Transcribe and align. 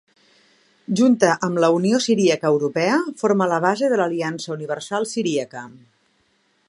Junta 0.99 1.27
amb 1.47 1.59
la 1.63 1.69
Unió 1.75 1.99
Siríaca 2.05 2.49
Europea 2.53 2.95
forma 3.23 3.49
la 3.55 3.61
base 3.67 3.93
de 3.93 4.01
l'Aliança 4.01 4.53
Universal 4.57 5.07
Siríaca. 5.15 5.63